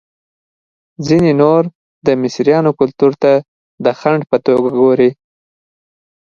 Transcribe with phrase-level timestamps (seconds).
[1.07, 1.63] ځینې نور
[2.05, 3.33] د مصریانو کلتور ته
[3.83, 5.09] د خنډ په توګه ګوري.